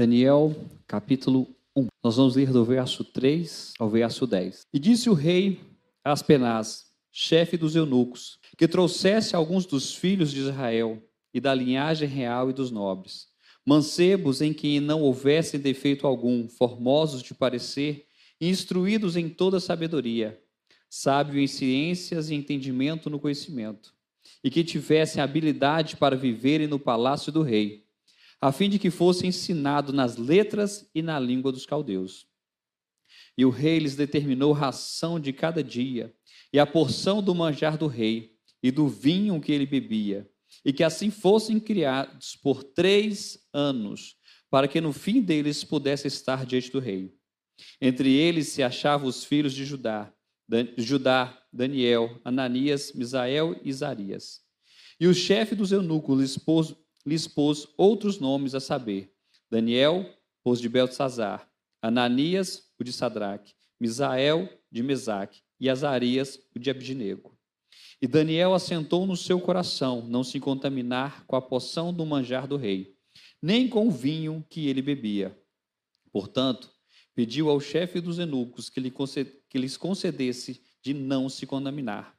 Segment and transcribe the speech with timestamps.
[0.00, 0.56] Daniel,
[0.86, 1.46] capítulo
[1.76, 1.88] 1.
[2.02, 4.62] Nós vamos ler do verso 3 ao verso 10.
[4.72, 5.60] E disse o rei
[6.02, 11.02] a Aspenaz, chefe dos eunucos, que trouxesse alguns dos filhos de Israel
[11.34, 13.26] e da linhagem real e dos nobres,
[13.62, 18.06] mancebos em que não houvesse defeito algum, formosos de parecer,
[18.40, 20.40] instruídos em toda sabedoria,
[20.88, 23.92] sábio em ciências e entendimento no conhecimento,
[24.42, 27.84] e que tivessem habilidade para viverem no palácio do rei,
[28.40, 32.26] a fim de que fosse ensinado nas letras e na língua dos caldeus.
[33.36, 36.14] E o rei lhes determinou ração de cada dia,
[36.52, 40.28] e a porção do manjar do rei, e do vinho que ele bebia,
[40.64, 44.16] e que assim fossem criados por três anos,
[44.50, 47.14] para que no fim deles pudesse estar diante do rei.
[47.80, 50.12] Entre eles se achavam os filhos de Judá,
[50.76, 54.40] Judá, Daniel, Ananias, Misael e Isarias.
[54.98, 59.12] E o chefe dos eunucos lhes pôs, lhes pôs outros nomes a saber:
[59.50, 60.08] Daniel,
[60.42, 61.50] pôs de Beltzazar,
[61.82, 67.36] Ananias, o de Sadraque, Misael, de Mesaque, e Azarias, o de Abdinego.
[68.00, 72.56] E Daniel assentou no seu coração não se contaminar com a poção do manjar do
[72.56, 72.96] rei,
[73.42, 75.38] nem com o vinho que ele bebia.
[76.10, 76.70] Portanto,
[77.14, 78.90] pediu ao chefe dos eunucos que, lhe
[79.48, 82.18] que lhes concedesse de não se contaminar.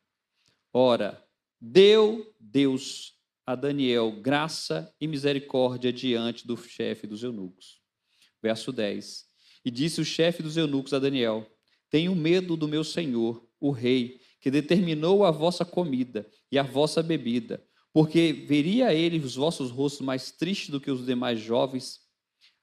[0.72, 1.26] Ora,
[1.60, 3.16] deu Deus
[3.52, 7.82] a Daniel graça e misericórdia diante do chefe dos eunucos.
[8.42, 9.26] Verso 10.
[9.66, 11.46] E disse o chefe dos eunucos a Daniel:
[11.90, 17.04] Tenho medo do meu senhor, o rei, que determinou a vossa comida e a vossa
[17.04, 22.00] bebida, porque veria ele os vossos rostos mais tristes do que os demais jovens.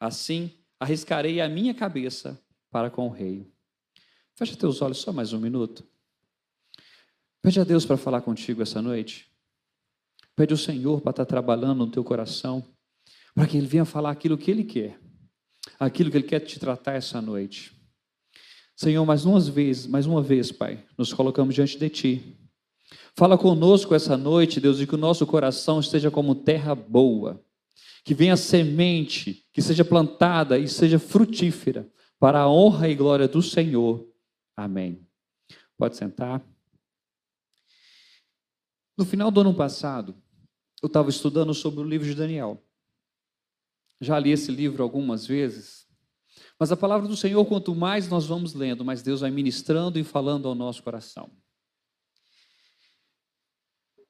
[0.00, 3.52] Assim, arriscarei a minha cabeça para com o rei.
[4.34, 5.86] Fecha teus olhos só mais um minuto.
[7.42, 9.28] Pede a Deus para falar contigo essa noite.
[10.39, 12.64] Pede ao Senhor para estar trabalhando no teu coração,
[13.34, 14.97] para que Ele venha falar aquilo que Ele quer,
[15.80, 17.72] aquilo que Ele quer te tratar essa noite.
[18.77, 22.39] Senhor, mais uma vez, mais uma vez, Pai, nos colocamos diante de Ti.
[23.17, 27.45] Fala conosco essa noite, Deus, e que o nosso coração esteja como terra boa,
[28.05, 33.42] que venha semente, que seja plantada e seja frutífera, para a honra e glória do
[33.42, 34.08] Senhor.
[34.57, 35.05] Amém.
[35.77, 36.40] Pode sentar.
[38.96, 40.14] No final do ano passado,
[40.83, 42.62] eu estava estudando sobre o livro de Daniel.
[44.00, 45.89] Já li esse livro algumas vezes,
[46.58, 50.05] mas a palavra do Senhor, quanto mais nós vamos lendo, mais Deus vai ministrando e
[50.05, 51.30] falando ao nosso coração.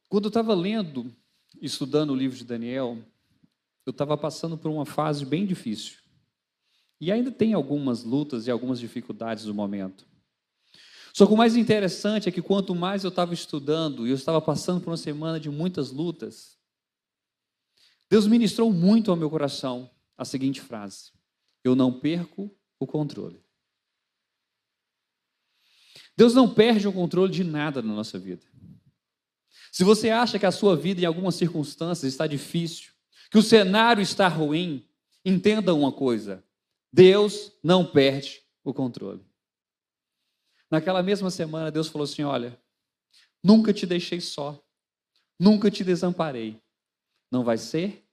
[0.09, 1.15] Quando eu estava lendo,
[1.61, 2.99] estudando o livro de Daniel,
[3.85, 5.99] eu estava passando por uma fase bem difícil.
[7.01, 10.07] E ainda tem algumas lutas e algumas dificuldades no momento.
[11.13, 14.41] Só que o mais interessante é que quanto mais eu estava estudando e eu estava
[14.41, 16.58] passando por uma semana de muitas lutas,
[18.11, 21.13] Deus ministrou muito ao meu coração a seguinte frase:
[21.63, 23.43] Eu não perco o controle.
[26.17, 28.45] Deus não perde o controle de nada na nossa vida.
[29.71, 32.93] Se você acha que a sua vida em algumas circunstâncias está difícil,
[33.31, 34.89] que o cenário está ruim,
[35.25, 36.43] entenda uma coisa:
[36.93, 39.25] Deus não perde o controle.
[40.71, 42.59] Naquela mesma semana, Deus falou assim: Olha,
[43.43, 44.61] nunca te deixei só,
[45.39, 46.61] nunca te desamparei.
[47.31, 48.05] Não vai ser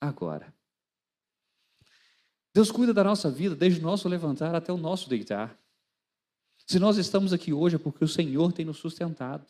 [0.00, 0.54] agora.
[2.52, 5.58] Deus cuida da nossa vida desde o nosso levantar até o nosso deitar.
[6.66, 9.46] Se nós estamos aqui hoje é porque o Senhor tem nos sustentado.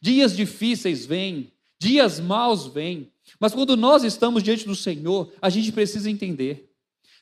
[0.00, 5.72] Dias difíceis vêm, dias maus vêm, mas quando nós estamos diante do Senhor, a gente
[5.72, 6.70] precisa entender.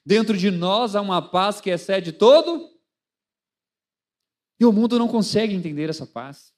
[0.04, 2.71] Dentro de nós há uma paz que excede todo,
[4.59, 6.53] e o mundo não consegue entender essa paz.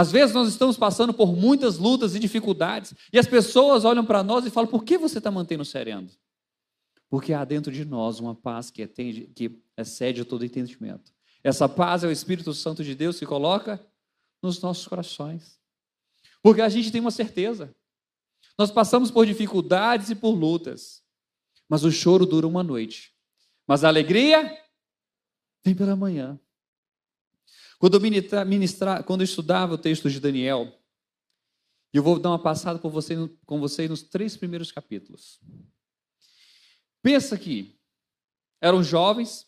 [0.00, 4.22] Às vezes nós estamos passando por muitas lutas e dificuldades, e as pessoas olham para
[4.22, 6.08] nós e falam: por que você está mantendo sereno?
[7.10, 11.12] Porque há dentro de nós uma paz que, atende, que excede todo entendimento.
[11.44, 13.78] Essa paz é o Espírito Santo de Deus que coloca
[14.42, 15.60] nos nossos corações.
[16.42, 17.74] Porque a gente tem uma certeza.
[18.56, 21.02] Nós passamos por dificuldades e por lutas,
[21.68, 23.12] mas o choro dura uma noite.
[23.66, 24.50] Mas a alegria
[25.62, 26.40] vem pela manhã.
[27.80, 30.70] Quando eu, ministra, ministra, quando eu estudava o texto de Daniel,
[31.94, 35.40] eu vou dar uma passada com vocês, com vocês nos três primeiros capítulos.
[37.02, 37.80] Pensa que
[38.60, 39.46] eram jovens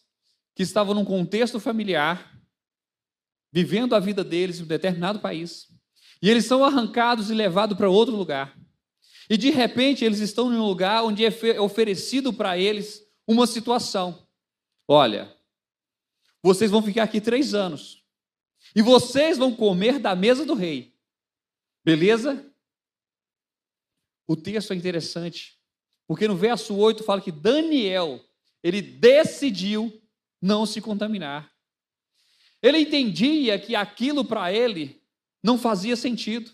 [0.55, 2.43] que estavam num contexto familiar,
[3.53, 5.69] vivendo a vida deles em um determinado país,
[6.23, 8.59] e eles são arrancados e levados para outro lugar.
[9.29, 14.27] E de repente eles estão em um lugar onde é oferecido para eles uma situação.
[14.89, 15.37] Olha,
[16.43, 18.02] vocês vão ficar aqui três anos.
[18.75, 20.95] E vocês vão comer da mesa do rei.
[21.85, 22.51] Beleza?
[24.27, 25.59] O texto é interessante,
[26.07, 28.25] Porque no verso 8 fala que Daniel,
[28.63, 30.03] ele decidiu
[30.41, 31.53] não se contaminar.
[32.61, 35.03] Ele entendia que aquilo para ele
[35.43, 36.51] não fazia sentido.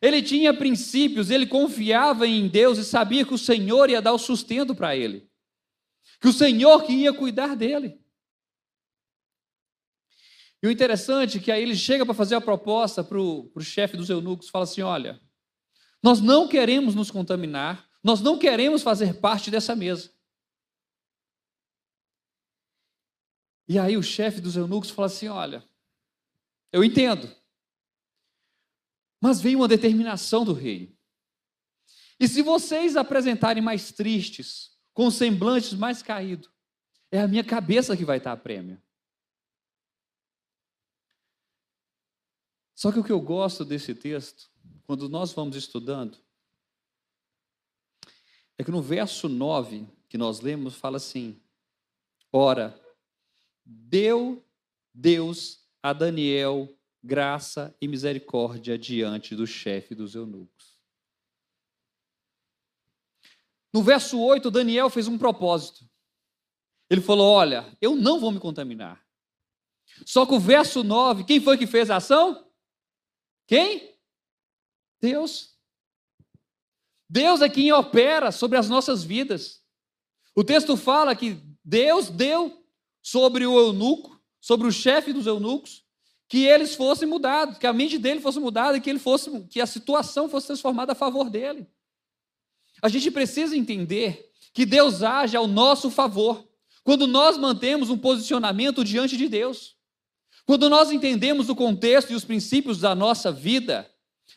[0.00, 4.18] Ele tinha princípios, ele confiava em Deus e sabia que o Senhor ia dar o
[4.18, 5.28] sustento para ele.
[6.20, 7.98] Que o Senhor que ia cuidar dele.
[10.66, 13.96] E o interessante é que aí ele chega para fazer a proposta para o chefe
[13.96, 15.22] dos eunucos, fala assim: olha,
[16.02, 20.10] nós não queremos nos contaminar, nós não queremos fazer parte dessa mesa.
[23.68, 25.64] E aí o chefe dos eunucos fala assim: olha,
[26.72, 27.32] eu entendo,
[29.20, 30.98] mas vem uma determinação do rei.
[32.18, 36.50] E se vocês apresentarem mais tristes, com semblantes mais caídos,
[37.12, 38.82] é a minha cabeça que vai estar a prêmio.
[42.76, 44.50] Só que o que eu gosto desse texto,
[44.86, 46.18] quando nós vamos estudando,
[48.58, 51.40] é que no verso 9 que nós lemos, fala assim:
[52.30, 52.78] Ora,
[53.64, 54.44] deu
[54.92, 60.76] Deus a Daniel graça e misericórdia diante do chefe dos eunucos.
[63.72, 65.88] No verso 8, Daniel fez um propósito.
[66.90, 69.02] Ele falou: Olha, eu não vou me contaminar.
[70.04, 72.45] Só que o verso 9, quem foi que fez a ação?
[73.46, 73.94] Quem?
[75.00, 75.54] Deus.
[77.08, 79.62] Deus é quem opera sobre as nossas vidas.
[80.34, 82.64] O texto fala que Deus deu
[83.02, 85.84] sobre o eunuco, sobre o chefe dos eunucos,
[86.28, 89.60] que eles fossem mudados, que a mente dele fosse mudada e que ele fosse, que
[89.60, 91.68] a situação fosse transformada a favor dele.
[92.82, 96.46] A gente precisa entender que Deus age ao nosso favor
[96.82, 99.75] quando nós mantemos um posicionamento diante de Deus.
[100.46, 103.92] Quando nós entendemos o contexto e os princípios da nossa vida,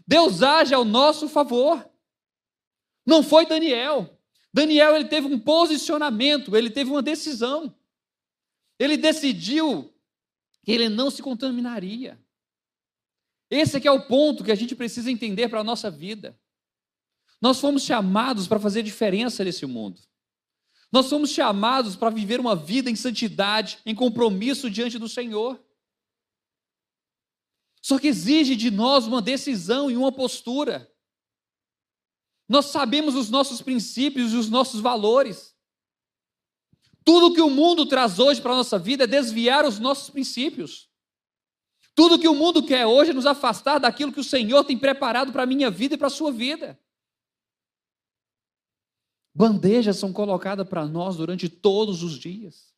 [0.07, 1.87] Deus age ao nosso favor.
[3.05, 4.19] Não foi Daniel.
[4.51, 7.75] Daniel ele teve um posicionamento, ele teve uma decisão.
[8.79, 9.93] Ele decidiu
[10.63, 12.19] que ele não se contaminaria.
[13.49, 16.39] Esse é que é o ponto que a gente precisa entender para a nossa vida.
[17.39, 20.01] Nós fomos chamados para fazer diferença nesse mundo.
[20.91, 25.63] Nós fomos chamados para viver uma vida em santidade, em compromisso diante do Senhor.
[27.81, 30.91] Só que exige de nós uma decisão e uma postura.
[32.47, 35.55] Nós sabemos os nossos princípios e os nossos valores.
[37.05, 40.89] Tudo que o mundo traz hoje para a nossa vida é desviar os nossos princípios.
[41.95, 45.31] Tudo que o mundo quer hoje é nos afastar daquilo que o Senhor tem preparado
[45.31, 46.79] para a minha vida e para a sua vida.
[49.33, 52.73] Bandejas são colocadas para nós durante todos os dias.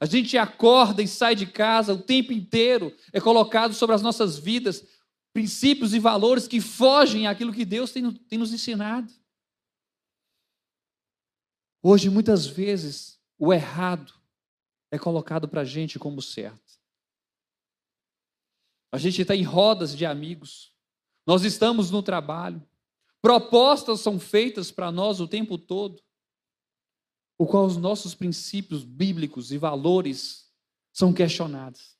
[0.00, 4.38] A gente acorda e sai de casa o tempo inteiro, é colocado sobre as nossas
[4.38, 4.84] vidas
[5.32, 9.12] princípios e valores que fogem àquilo que Deus tem, tem nos ensinado.
[11.82, 14.14] Hoje, muitas vezes, o errado
[14.90, 16.78] é colocado para a gente como certo.
[18.92, 20.72] A gente está em rodas de amigos,
[21.26, 22.62] nós estamos no trabalho,
[23.20, 26.03] propostas são feitas para nós o tempo todo
[27.36, 30.50] o qual os nossos princípios bíblicos e valores
[30.92, 31.96] são questionados.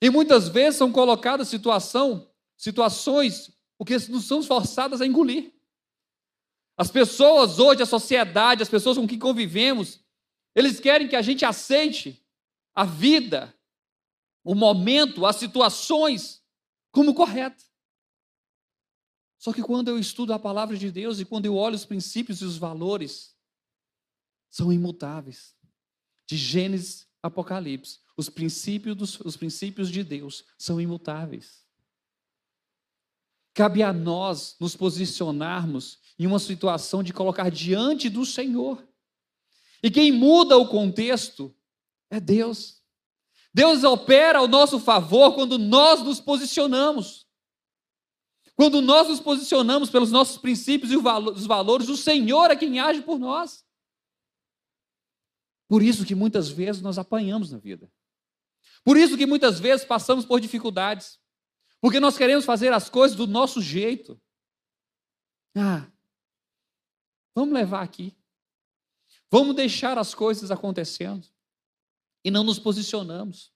[0.00, 5.52] E muitas vezes são colocadas situação, situações o que nos são forçadas a engolir.
[6.76, 10.00] As pessoas hoje, a sociedade, as pessoas com quem convivemos,
[10.54, 12.24] eles querem que a gente aceite
[12.74, 13.54] a vida,
[14.44, 16.42] o momento, as situações
[16.90, 17.64] como correto.
[19.38, 22.40] Só que quando eu estudo a palavra de Deus e quando eu olho os princípios
[22.40, 23.36] e os valores,
[24.50, 25.54] são imutáveis.
[26.26, 31.64] De Gênesis a Apocalipse, os princípios, dos, os princípios de Deus são imutáveis.
[33.54, 38.86] Cabe a nós nos posicionarmos em uma situação de colocar diante do Senhor.
[39.82, 41.54] E quem muda o contexto
[42.10, 42.80] é Deus.
[43.52, 47.26] Deus opera ao nosso favor quando nós nos posicionamos.
[48.54, 53.02] Quando nós nos posicionamos pelos nossos princípios e os valores, o Senhor é quem age
[53.02, 53.64] por nós.
[55.68, 57.92] Por isso que muitas vezes nós apanhamos na vida.
[58.82, 61.20] Por isso que muitas vezes passamos por dificuldades.
[61.80, 64.20] Porque nós queremos fazer as coisas do nosso jeito.
[65.54, 65.86] Ah,
[67.34, 68.16] vamos levar aqui.
[69.30, 71.28] Vamos deixar as coisas acontecendo.
[72.24, 73.52] E não nos posicionamos.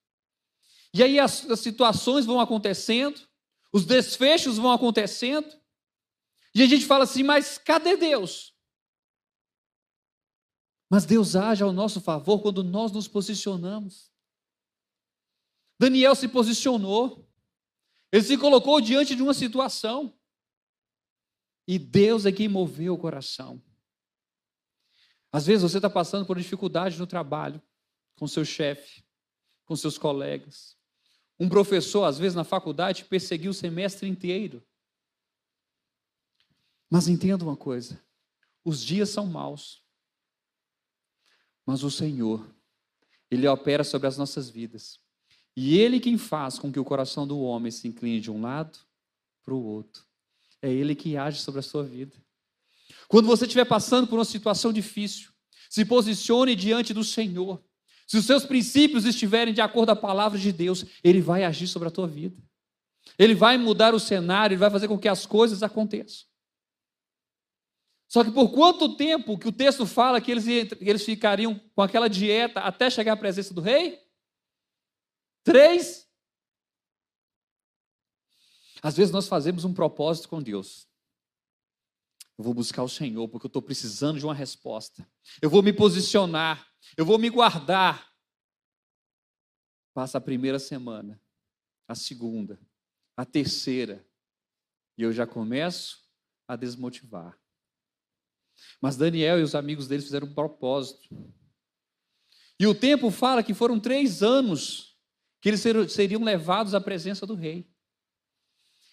[0.94, 3.20] E aí as, as situações vão acontecendo,
[3.72, 5.48] os desfechos vão acontecendo.
[6.54, 8.51] E a gente fala assim, mas cadê Deus?
[10.92, 14.12] Mas Deus age ao nosso favor quando nós nos posicionamos.
[15.80, 17.26] Daniel se posicionou.
[18.12, 20.14] Ele se colocou diante de uma situação.
[21.66, 23.62] E Deus é quem moveu o coração.
[25.32, 27.62] Às vezes você está passando por dificuldade no trabalho,
[28.18, 29.02] com seu chefe,
[29.64, 30.76] com seus colegas.
[31.40, 34.62] Um professor, às vezes, na faculdade, perseguiu o semestre inteiro.
[36.90, 37.98] Mas entenda uma coisa:
[38.62, 39.81] os dias são maus,
[41.66, 42.44] mas o Senhor,
[43.30, 45.00] Ele opera sobre as nossas vidas.
[45.56, 48.78] E Ele quem faz com que o coração do homem se incline de um lado
[49.42, 50.02] para o outro.
[50.60, 52.16] É Ele que age sobre a sua vida.
[53.08, 55.30] Quando você estiver passando por uma situação difícil,
[55.68, 57.62] se posicione diante do Senhor.
[58.06, 61.66] Se os seus princípios estiverem de acordo com a palavra de Deus, Ele vai agir
[61.66, 62.36] sobre a tua vida.
[63.18, 66.26] Ele vai mudar o cenário, Ele vai fazer com que as coisas aconteçam.
[68.12, 72.08] Só que por quanto tempo que o texto fala que eles, eles ficariam com aquela
[72.08, 74.06] dieta até chegar à presença do rei?
[75.42, 76.06] Três.
[78.82, 80.86] Às vezes nós fazemos um propósito com Deus.
[82.36, 85.10] Eu vou buscar o Senhor porque eu estou precisando de uma resposta.
[85.40, 86.70] Eu vou me posicionar.
[86.98, 88.12] Eu vou me guardar.
[89.94, 91.18] Passa a primeira semana,
[91.88, 92.60] a segunda,
[93.16, 94.06] a terceira,
[94.98, 96.06] e eu já começo
[96.46, 97.41] a desmotivar.
[98.80, 101.08] Mas Daniel e os amigos deles fizeram um propósito.
[102.58, 104.96] E o tempo fala que foram três anos
[105.40, 107.68] que eles seriam levados à presença do rei.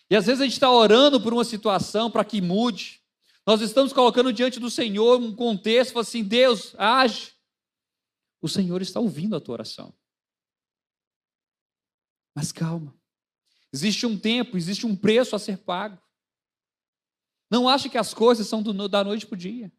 [0.09, 2.99] E às vezes a gente está orando por uma situação para que mude.
[3.45, 7.33] Nós estamos colocando diante do Senhor um contexto, assim, Deus, age.
[8.41, 9.93] O Senhor está ouvindo a tua oração.
[12.33, 12.95] Mas calma.
[13.71, 16.01] Existe um tempo, existe um preço a ser pago.
[17.49, 19.71] Não ache que as coisas são do, da noite para o dia.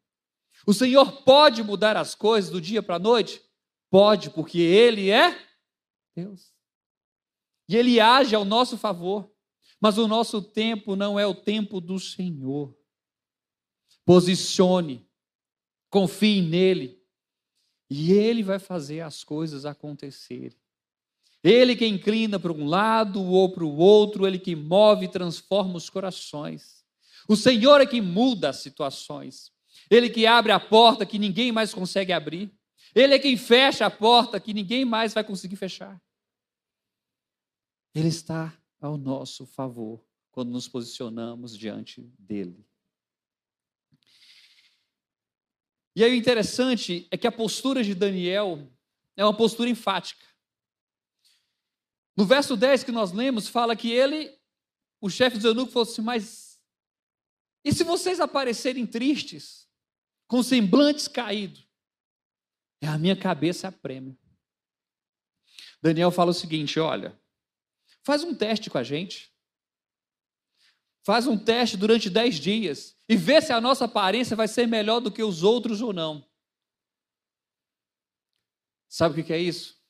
[0.67, 3.41] O Senhor pode mudar as coisas do dia para a noite?
[3.91, 5.37] Pode, porque Ele é
[6.15, 6.53] Deus.
[7.69, 9.31] E Ele age ao nosso favor.
[9.81, 12.77] Mas o nosso tempo não é o tempo do Senhor.
[14.05, 15.09] Posicione,
[15.89, 17.01] confie nele,
[17.89, 20.59] e Ele vai fazer as coisas acontecerem.
[21.43, 25.77] Ele que inclina para um lado ou para o outro, Ele que move e transforma
[25.77, 26.80] os corações.
[27.31, 29.53] O Senhor é que muda as situações.
[29.89, 32.53] Ele que abre a porta que ninguém mais consegue abrir.
[32.93, 36.03] Ele é quem fecha a porta que ninguém mais vai conseguir fechar.
[37.95, 42.67] Ele está ao nosso favor quando nos posicionamos diante dele.
[45.95, 48.69] E aí o interessante é que a postura de Daniel
[49.17, 50.27] é uma postura enfática.
[52.17, 54.37] No verso 10 que nós lemos, fala que ele,
[55.01, 56.50] o chefe do eunuco, falou assim: Mas
[57.65, 59.69] e se vocês aparecerem tristes,
[60.27, 61.69] com semblantes caídos,
[62.81, 64.17] é a minha cabeça a prêmio.
[65.83, 67.19] Daniel fala o seguinte: olha,
[68.03, 69.31] faz um teste com a gente.
[71.03, 75.01] Faz um teste durante dez dias e vê se a nossa aparência vai ser melhor
[75.01, 76.25] do que os outros ou não.
[78.89, 79.81] Sabe o que é isso?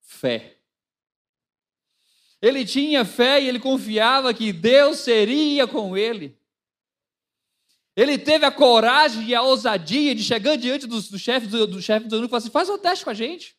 [0.00, 0.58] Fé.
[2.42, 6.38] Ele tinha fé e ele confiava que Deus seria com ele.
[7.96, 11.82] Ele teve a coragem e a ousadia de chegar diante do, do chefe do, do
[11.82, 13.56] chefe do e falar assim: faz um teste com a gente.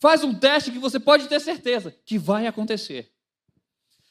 [0.00, 3.12] Faz um teste que você pode ter certeza que vai acontecer.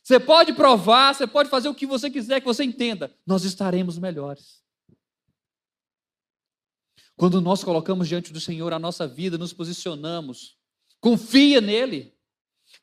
[0.04, 3.16] Você pode provar, você pode fazer o que você quiser que você entenda.
[3.26, 4.64] Nós estaremos melhores.
[7.16, 10.58] Quando nós colocamos diante do Senhor a nossa vida, nos posicionamos,
[11.00, 12.14] confia nele,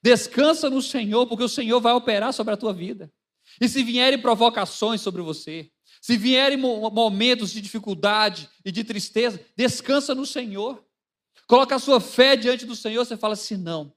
[0.03, 3.13] descansa no Senhor, porque o Senhor vai operar sobre a tua vida.
[3.61, 5.71] E se vierem provocações sobre você,
[6.03, 10.85] se vierem momentos de dificuldade e de tristeza, descansa no Senhor.
[11.47, 13.95] Coloca a sua fé diante do Senhor, você fala assim: não.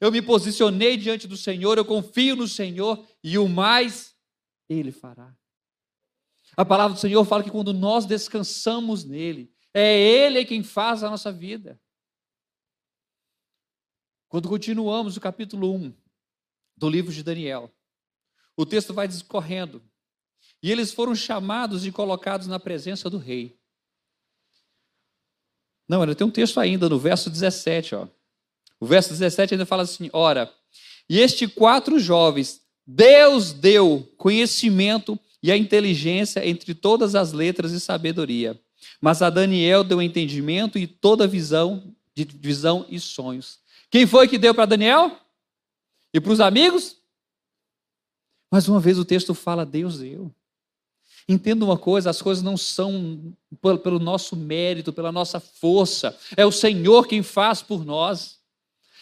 [0.00, 4.16] Eu me posicionei diante do Senhor, eu confio no Senhor e o mais
[4.68, 5.36] Ele fará.
[6.56, 11.10] A palavra do Senhor fala que quando nós descansamos nele, é Ele quem faz a
[11.10, 11.80] nossa vida.
[14.28, 15.92] Quando continuamos o capítulo 1
[16.76, 17.74] do livro de Daniel,
[18.56, 19.82] o texto vai discorrendo
[20.62, 23.56] e eles foram chamados e colocados na presença do rei.
[25.88, 28.06] Não, ainda tem um texto ainda no verso 17, ó.
[28.78, 30.52] O verso 17 ainda fala assim: Ora,
[31.08, 37.80] e estes quatro jovens, Deus deu conhecimento e a inteligência entre todas as letras e
[37.80, 38.60] sabedoria.
[39.00, 43.60] Mas a Daniel deu entendimento e toda visão, de visão e sonhos.
[43.90, 45.18] Quem foi que deu para Daniel?
[46.12, 46.96] E para os amigos?
[48.50, 50.32] Mais uma vez o texto fala: Deus deu.
[51.28, 53.34] Entenda uma coisa: as coisas não são
[53.82, 58.38] pelo nosso mérito, pela nossa força, é o Senhor quem faz por nós.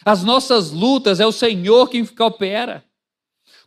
[0.05, 2.85] As nossas lutas é o Senhor quem opera.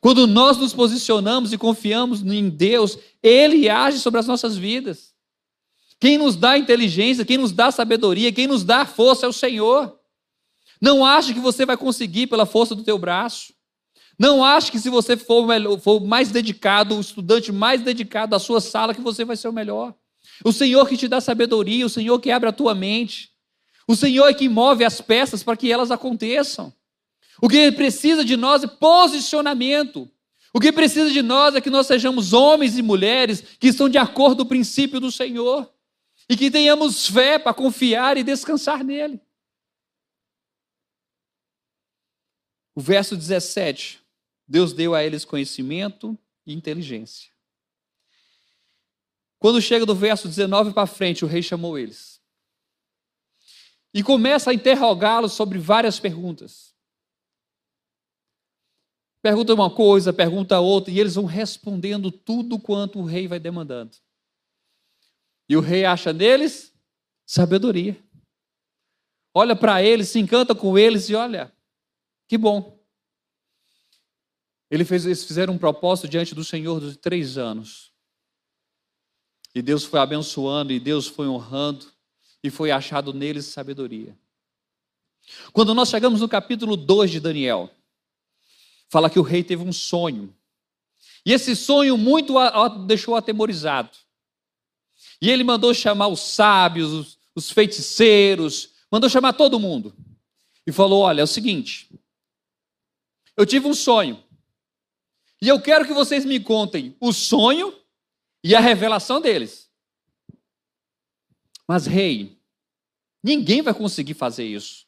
[0.02, 5.14] Quando nós nos posicionamos e confiamos em Deus, Ele age sobre as nossas vidas.
[6.00, 10.00] Quem nos dá inteligência, quem nos dá sabedoria, quem nos dá força é o Senhor.
[10.80, 13.54] Não ache que você vai conseguir pela força do teu braço.
[14.20, 18.40] Não ache que se você for, melhor, for mais dedicado, o estudante mais dedicado da
[18.40, 19.96] sua sala, que você vai ser o melhor.
[20.44, 23.32] O Senhor que te dá sabedoria, o Senhor que abre a tua mente.
[23.88, 26.74] O Senhor é que move as peças para que elas aconteçam.
[27.42, 30.12] O que precisa de nós é posicionamento.
[30.54, 33.98] O que precisa de nós é que nós sejamos homens e mulheres que estão de
[33.98, 35.72] acordo com o princípio do Senhor
[36.28, 39.22] e que tenhamos fé para confiar e descansar nele.
[42.76, 43.99] O verso 17:
[44.50, 47.30] Deus deu a eles conhecimento e inteligência.
[49.38, 52.20] Quando chega do verso 19 para frente, o rei chamou eles.
[53.94, 56.76] E começa a interrogá-los sobre várias perguntas.
[59.22, 63.96] Pergunta uma coisa, pergunta outra, e eles vão respondendo tudo quanto o rei vai demandando.
[65.48, 66.74] E o rei acha neles
[67.24, 68.02] sabedoria.
[69.32, 71.54] Olha para eles, se encanta com eles e olha,
[72.28, 72.79] que bom.
[74.70, 77.92] Ele fez, eles fizeram um propósito diante do Senhor de três anos.
[79.54, 81.88] E Deus foi abençoando, e Deus foi honrando,
[82.44, 84.18] e foi achado neles sabedoria.
[85.52, 87.70] Quando nós chegamos no capítulo 2 de Daniel,
[88.90, 90.34] fala que o rei teve um sonho.
[91.26, 93.92] E esse sonho muito o deixou atemorizado.
[95.22, 99.94] E ele mandou chamar os sábios, os, os feiticeiros, mandou chamar todo mundo.
[100.66, 101.90] E falou: Olha, é o seguinte,
[103.36, 104.24] eu tive um sonho.
[105.42, 107.74] E eu quero que vocês me contem o sonho
[108.44, 109.70] e a revelação deles.
[111.68, 112.38] Mas, rei,
[113.24, 114.86] ninguém vai conseguir fazer isso.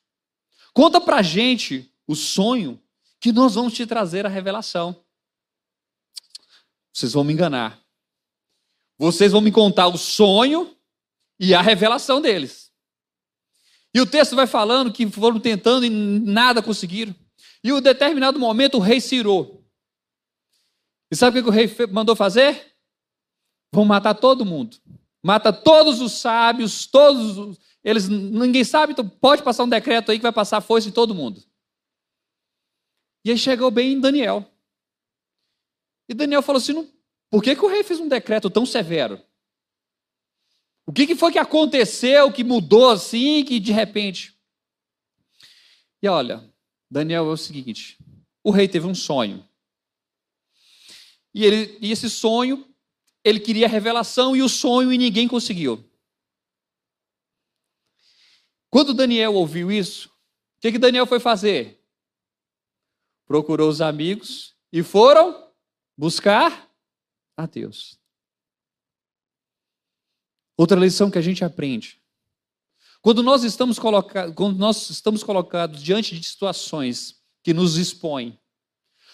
[0.73, 2.81] Conta pra gente o sonho
[3.19, 5.03] que nós vamos te trazer a revelação.
[6.91, 7.79] Vocês vão me enganar.
[8.97, 10.75] Vocês vão me contar o sonho
[11.39, 12.71] e a revelação deles.
[13.93, 17.15] E o texto vai falando que foram tentando e nada conseguiram.
[17.63, 19.60] E em um determinado momento o rei se irou.
[21.11, 22.73] E sabe o que o rei mandou fazer?
[23.73, 24.77] Vão matar todo mundo.
[25.21, 30.17] Mata todos os sábios, todos os, eles ninguém sabe, então pode passar um decreto aí
[30.17, 31.43] que vai passar a foice em todo mundo.
[33.23, 34.49] E aí chegou bem em Daniel.
[36.09, 36.89] E Daniel falou assim:
[37.29, 39.21] por que, que o rei fez um decreto tão severo?
[40.87, 44.35] O que, que foi que aconteceu, que mudou assim, que de repente.
[46.01, 46.51] E olha,
[46.89, 47.97] Daniel é o seguinte:
[48.43, 49.47] o rei teve um sonho.
[51.33, 52.67] E, ele, e esse sonho,
[53.23, 55.83] ele queria revelação e o sonho e ninguém conseguiu.
[58.69, 61.81] Quando Daniel ouviu isso, o que, que Daniel foi fazer?
[63.31, 65.49] procurou os amigos e foram
[65.97, 66.69] buscar
[67.37, 67.97] a Deus.
[70.57, 72.03] Outra lição que a gente aprende.
[73.01, 78.37] Quando nós estamos, colocados, quando nós estamos colocados diante de situações que nos expõem,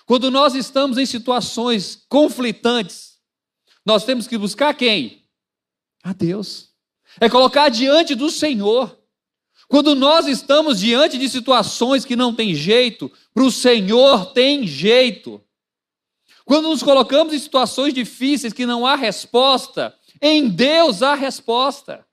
[0.08, 3.18] quando nós estamos em situações conflitantes,
[3.86, 5.28] nós temos que buscar quem?
[6.02, 6.70] A Deus.
[7.20, 8.98] É colocar diante do Senhor.
[9.68, 15.44] Quando nós estamos diante de situações que não tem jeito, para o Senhor tem jeito.
[16.46, 22.08] Quando nos colocamos em situações difíceis que não há resposta, em Deus há resposta.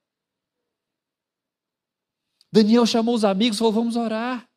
[2.52, 4.48] Daniel chamou os amigos e falou: vamos orar.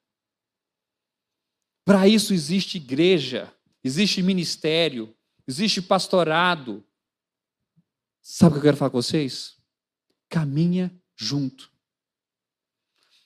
[1.87, 3.49] Para isso existe igreja,
[3.81, 5.15] existe ministério,
[5.47, 6.83] existe pastorado.
[8.21, 9.55] Sabe o que eu quero falar com vocês?
[10.27, 11.71] Caminha junto.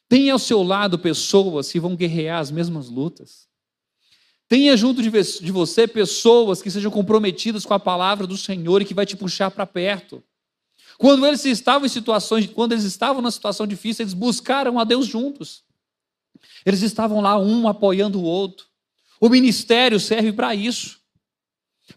[0.07, 3.47] Tenha ao seu lado pessoas que vão guerrear as mesmas lutas.
[4.47, 8.93] Tenha junto de você pessoas que sejam comprometidas com a palavra do Senhor e que
[8.93, 10.23] vai te puxar para perto.
[10.99, 15.07] Quando eles estavam em situações, quando eles estavam na situação difícil, eles buscaram a Deus
[15.07, 15.63] juntos.
[16.65, 18.65] Eles estavam lá um apoiando o outro.
[19.19, 20.99] O ministério serve para isso.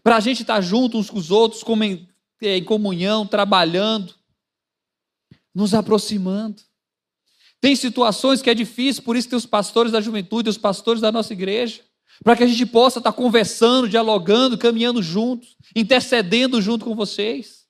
[0.03, 1.63] Para a gente estar junto uns com os outros,
[2.43, 4.15] em comunhão, trabalhando,
[5.55, 6.63] nos aproximando.
[7.61, 11.11] Tem situações que é difícil, por isso tem os pastores da juventude, os pastores da
[11.11, 11.83] nossa igreja,
[12.23, 17.65] para que a gente possa estar conversando, dialogando, caminhando juntos, intercedendo junto com vocês.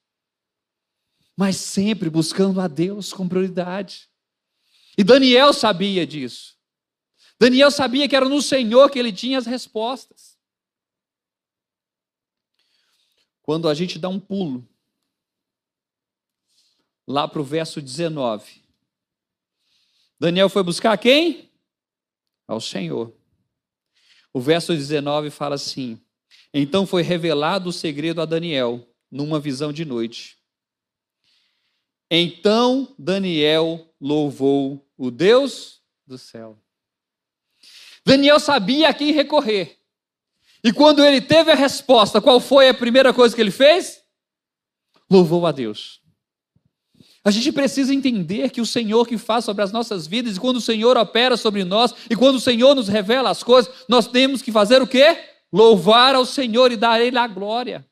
[1.36, 4.08] Mas sempre buscando a Deus com prioridade.
[4.96, 6.53] E Daniel sabia disso.
[7.38, 10.38] Daniel sabia que era no Senhor que ele tinha as respostas.
[13.42, 14.66] Quando a gente dá um pulo,
[17.06, 18.62] lá para o verso 19.
[20.18, 21.50] Daniel foi buscar quem?
[22.46, 23.12] Ao Senhor.
[24.32, 26.00] O verso 19 fala assim:
[26.52, 30.38] Então foi revelado o segredo a Daniel, numa visão de noite.
[32.10, 36.58] Então Daniel louvou o Deus do céu.
[38.04, 39.78] Daniel sabia a quem recorrer.
[40.62, 44.02] E quando ele teve a resposta, qual foi a primeira coisa que ele fez?
[45.10, 46.00] Louvou a Deus.
[47.24, 50.56] A gente precisa entender que o Senhor que faz sobre as nossas vidas, e quando
[50.56, 54.42] o Senhor opera sobre nós, e quando o Senhor nos revela as coisas, nós temos
[54.42, 55.24] que fazer o quê?
[55.50, 57.86] Louvar ao Senhor e dar a Ele a glória.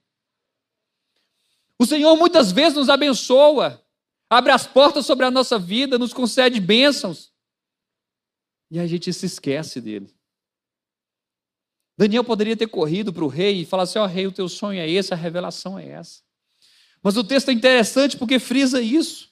[1.78, 3.82] O Senhor muitas vezes nos abençoa,
[4.28, 7.31] abre as portas sobre a nossa vida, nos concede bênçãos,
[8.72, 10.08] e a gente se esquece dele.
[11.94, 14.48] Daniel poderia ter corrido para o rei e falar assim: Ó oh, rei, o teu
[14.48, 16.22] sonho é esse, a revelação é essa.
[17.02, 19.30] Mas o texto é interessante porque frisa isso.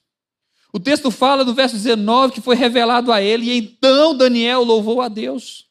[0.71, 5.01] O texto fala no verso 19 que foi revelado a ele, e então Daniel louvou
[5.01, 5.67] a Deus.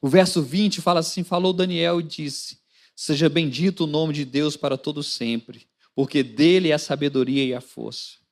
[0.00, 2.58] O verso 20 fala assim: Falou Daniel e disse:
[2.94, 7.52] Seja bendito o nome de Deus para todo sempre, porque dele é a sabedoria e
[7.52, 8.25] a força.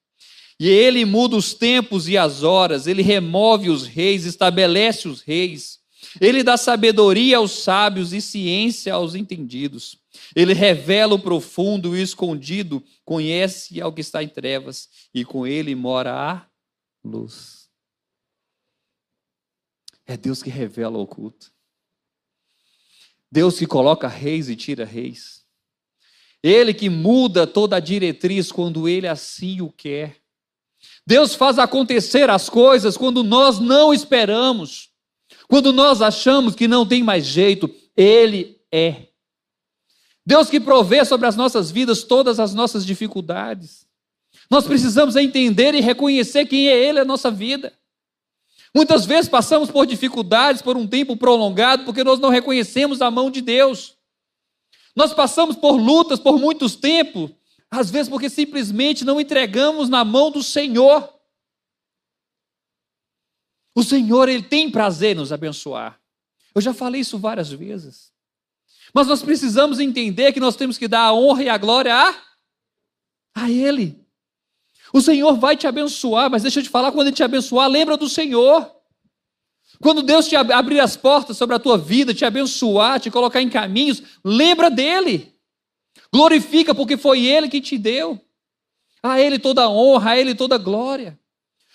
[0.58, 5.80] E ele muda os tempos e as horas, ele remove os reis, estabelece os reis.
[6.20, 9.98] Ele dá sabedoria aos sábios e ciência aos entendidos.
[10.34, 15.46] Ele revela o profundo e o escondido, conhece ao que está em trevas, e com
[15.46, 16.46] ele mora a
[17.04, 17.68] luz.
[20.06, 21.52] É Deus que revela o oculto.
[23.30, 25.44] Deus que coloca reis e tira reis.
[26.42, 30.23] Ele que muda toda a diretriz quando ele assim o quer.
[31.06, 34.90] Deus faz acontecer as coisas quando nós não esperamos.
[35.48, 39.08] Quando nós achamos que não tem mais jeito, Ele é.
[40.26, 43.86] Deus que provê sobre as nossas vidas todas as nossas dificuldades.
[44.50, 47.72] Nós precisamos entender e reconhecer quem é Ele na nossa vida.
[48.74, 53.30] Muitas vezes passamos por dificuldades por um tempo prolongado porque nós não reconhecemos a mão
[53.30, 53.96] de Deus.
[54.96, 57.30] Nós passamos por lutas por muitos tempos,
[57.78, 61.12] às vezes porque simplesmente não entregamos na mão do Senhor.
[63.74, 66.00] O Senhor, Ele tem prazer em nos abençoar.
[66.54, 68.12] Eu já falei isso várias vezes.
[68.92, 72.14] Mas nós precisamos entender que nós temos que dar a honra e a glória a,
[73.34, 74.00] a Ele.
[74.92, 77.96] O Senhor vai te abençoar, mas deixa eu te falar, quando Ele te abençoar, lembra
[77.96, 78.72] do Senhor.
[79.82, 83.50] Quando Deus te abrir as portas sobre a tua vida, te abençoar, te colocar em
[83.50, 85.33] caminhos, lembra dele.
[86.14, 88.24] Glorifica, porque foi Ele que te deu.
[89.02, 91.18] A Ele toda a honra, a Ele toda a glória.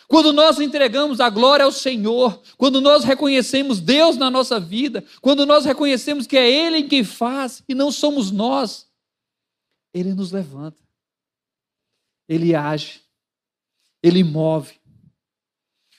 [0.08, 5.46] Quando nós entregamos a glória ao Senhor, quando nós reconhecemos Deus na nossa vida, quando
[5.46, 8.90] nós reconhecemos que é Ele quem faz e não somos nós,
[9.94, 10.82] Ele nos levanta,
[12.26, 13.02] Ele age,
[14.02, 14.80] Ele move.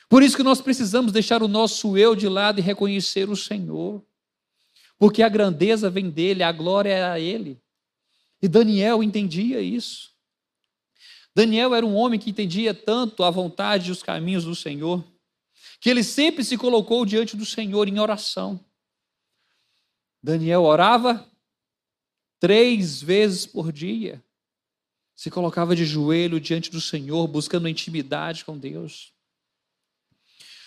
[0.09, 4.03] Por isso que nós precisamos deixar o nosso eu de lado e reconhecer o Senhor,
[4.98, 7.61] porque a grandeza vem dele, a glória é a Ele.
[8.42, 10.11] E Daniel entendia isso.
[11.35, 15.05] Daniel era um homem que entendia tanto a vontade e os caminhos do Senhor,
[15.81, 18.64] que ele sempre se colocou diante do Senhor em oração.
[20.22, 21.26] Daniel orava
[22.38, 24.22] três vezes por dia,
[25.14, 29.12] se colocava de joelho diante do Senhor, buscando intimidade com Deus.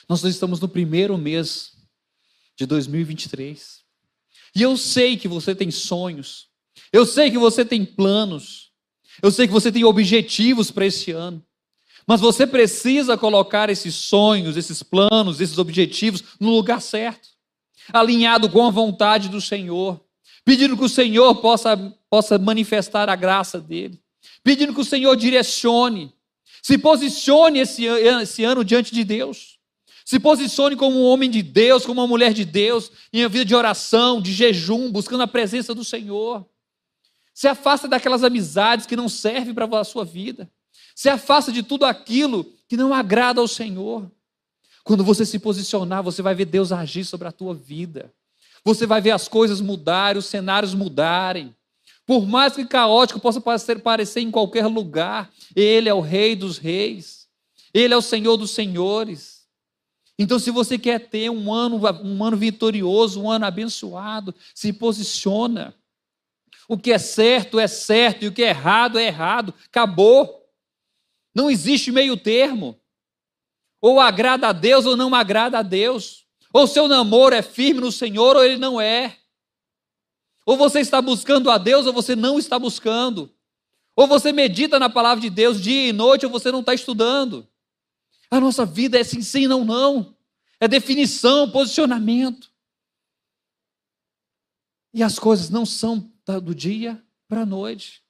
[0.07, 1.75] Nós estamos no primeiro mês
[2.55, 3.83] de 2023.
[4.55, 6.49] E eu sei que você tem sonhos,
[6.91, 8.71] eu sei que você tem planos,
[9.21, 11.43] eu sei que você tem objetivos para esse ano.
[12.05, 17.29] Mas você precisa colocar esses sonhos, esses planos, esses objetivos no lugar certo,
[17.91, 20.01] alinhado com a vontade do Senhor,
[20.43, 21.77] pedindo que o Senhor possa,
[22.09, 23.99] possa manifestar a graça dele,
[24.43, 26.13] pedindo que o Senhor direcione,
[26.61, 29.57] se posicione esse, esse ano diante de Deus,
[30.05, 33.55] se posicione como um homem de Deus, como uma mulher de Deus, em vida de
[33.55, 36.45] oração, de jejum, buscando a presença do Senhor.
[37.33, 40.49] Se afasta daquelas amizades que não servem para a sua vida.
[40.95, 44.09] Se afasta de tudo aquilo que não agrada ao Senhor.
[44.83, 48.13] Quando você se posicionar, você vai ver Deus agir sobre a tua vida.
[48.63, 51.55] Você vai ver as coisas mudarem, os cenários mudarem.
[52.05, 57.27] Por mais que caótico possa parecer, em qualquer lugar, Ele é o Rei dos Reis.
[57.73, 59.43] Ele é o Senhor dos Senhores.
[60.19, 65.73] Então, se você quer ter um ano, um ano vitorioso, um ano abençoado, se posiciona.
[66.67, 69.53] O que é certo é certo e o que é errado é errado.
[69.65, 70.47] Acabou.
[71.35, 72.79] Não existe meio termo.
[73.81, 76.25] Ou agrada a Deus ou não agrada a Deus.
[76.53, 79.17] Ou seu namoro é firme no Senhor ou ele não é.
[80.45, 83.33] Ou você está buscando a Deus ou você não está buscando.
[83.95, 87.47] Ou você medita na palavra de Deus dia e noite ou você não está estudando.
[88.29, 90.15] A nossa vida é sim, sim, não, não.
[90.59, 92.51] É definição, posicionamento.
[94.93, 98.03] E as coisas não são do dia para a noite.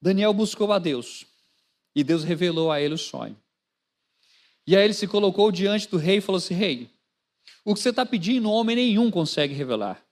[0.00, 1.26] Daniel buscou a Deus
[1.94, 3.36] e Deus revelou a ele o sonho.
[4.66, 6.90] E aí ele se colocou diante do rei e falou assim: Rei,
[7.64, 10.04] o que você está pedindo, homem nenhum consegue revelar.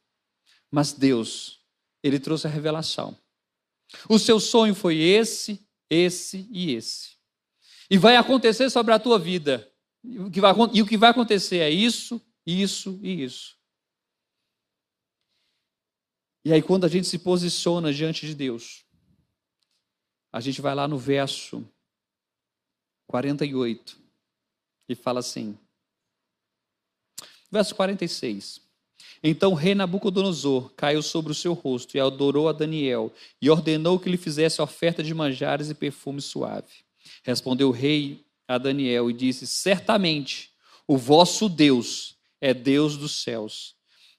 [0.70, 1.60] Mas Deus,
[2.02, 3.16] ele trouxe a revelação.
[4.08, 7.10] O seu sonho foi esse, esse e esse.
[7.88, 9.70] E vai acontecer sobre a tua vida.
[10.04, 13.56] E o que vai, e o que vai acontecer é isso, isso e isso.
[16.44, 18.84] E aí, quando a gente se posiciona diante de Deus,
[20.30, 21.66] a gente vai lá no verso
[23.06, 23.98] 48
[24.88, 25.58] e fala assim.
[27.50, 28.60] Verso 46.
[29.22, 34.10] Então rei Nabucodonosor caiu sobre o seu rosto e adorou a Daniel e ordenou que
[34.10, 36.84] lhe fizesse oferta de manjares e perfume suave.
[37.22, 40.50] Respondeu o rei a Daniel e disse: Certamente
[40.86, 43.74] o vosso Deus é Deus dos céus.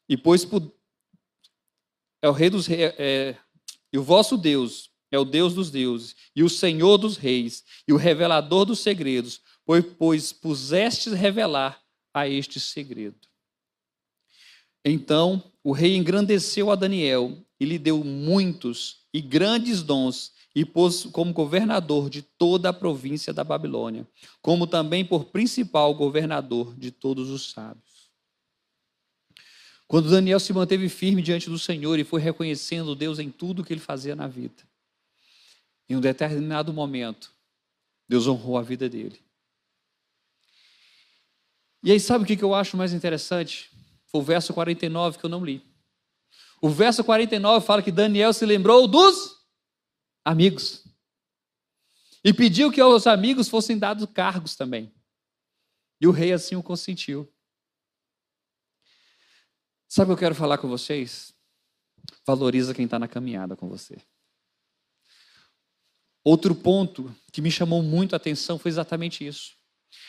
[0.07, 0.47] E pois
[2.21, 3.37] é o rei dos é, é,
[3.91, 7.93] e o vosso Deus é o Deus dos deuses, e o Senhor dos reis, e
[7.93, 11.81] o revelador dos segredos, pois, pois pusestes revelar
[12.13, 13.27] a este segredo.
[14.83, 21.03] Então o rei engrandeceu a Daniel e lhe deu muitos e grandes dons, e pôs
[21.03, 24.07] como governador de toda a província da Babilônia,
[24.41, 28.09] como também por principal governador de todos os sábios.
[29.85, 33.73] Quando Daniel se manteve firme diante do Senhor e foi reconhecendo Deus em tudo que
[33.73, 34.63] ele fazia na vida,
[35.89, 37.31] em um determinado momento,
[38.07, 39.19] Deus honrou a vida dele.
[41.83, 43.69] E aí, sabe o que eu acho mais interessante?
[44.07, 45.61] Foi o verso 49 que eu não li.
[46.59, 49.34] O verso 49 fala que Daniel se lembrou dos
[50.25, 50.83] amigos.
[52.23, 54.91] E pediu que aos amigos fossem dados cargos também.
[56.01, 57.31] E o rei assim o consentiu.
[59.87, 61.33] Sabe o que eu quero falar com vocês?
[62.25, 63.97] Valoriza quem está na caminhada com você.
[66.23, 69.55] Outro ponto que me chamou muito a atenção foi exatamente isso.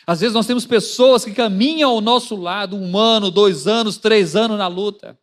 [0.07, 4.35] Às vezes nós temos pessoas que caminham ao nosso lado um ano, dois anos, três
[4.35, 5.19] anos na luta.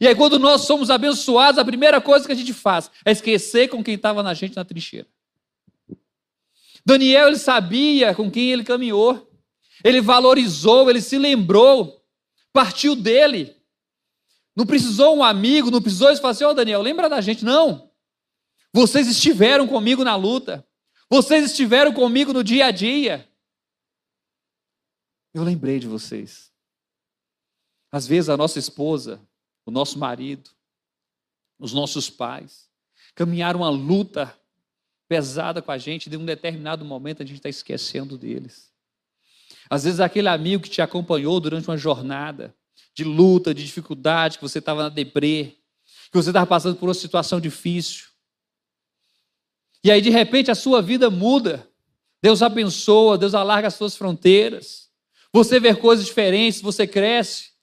[0.00, 3.68] E aí, quando nós somos abençoados, a primeira coisa que a gente faz é esquecer
[3.68, 5.06] com quem estava na gente na trincheira.
[6.84, 9.30] Daniel, ele sabia com quem ele caminhou,
[9.82, 12.04] ele valorizou, ele se lembrou,
[12.52, 13.56] partiu dele.
[14.54, 17.44] Não precisou um amigo, não precisou ele falar assim: Ô oh, Daniel, lembra da gente?
[17.44, 17.90] Não.
[18.72, 20.66] Vocês estiveram comigo na luta.
[21.08, 23.28] Vocês estiveram comigo no dia a dia.
[25.34, 26.50] Eu lembrei de vocês.
[27.92, 29.20] Às vezes a nossa esposa,
[29.66, 30.48] o nosso marido,
[31.58, 32.70] os nossos pais,
[33.14, 34.34] caminharam uma luta
[35.08, 38.72] pesada com a gente, de um determinado momento a gente está esquecendo deles.
[39.68, 42.54] Às vezes aquele amigo que te acompanhou durante uma jornada
[42.94, 45.56] de luta, de dificuldade, que você estava na deprê,
[46.10, 48.06] que você estava passando por uma situação difícil.
[49.82, 51.68] E aí, de repente, a sua vida muda.
[52.22, 54.88] Deus abençoa, Deus alarga as suas fronteiras.
[55.32, 57.55] Você vê coisas diferentes, você cresce.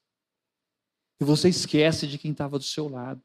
[1.19, 3.21] E você esquece de quem estava do seu lado.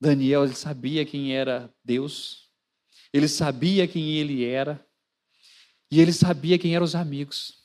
[0.00, 2.50] Daniel, ele sabia quem era Deus.
[3.12, 4.84] Ele sabia quem ele era.
[5.90, 7.60] E ele sabia quem eram os amigos.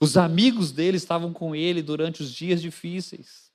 [0.00, 3.52] Os amigos dele estavam com ele durante os dias difíceis.